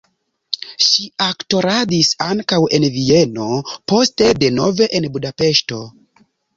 Ŝi 0.85 1.05
aktoradis 1.25 2.09
ankaŭ 2.29 2.59
en 2.79 2.89
Vieno, 2.97 3.53
poste 3.95 4.35
denove 4.45 4.93
en 5.01 5.11
Budapeŝto. 5.17 5.85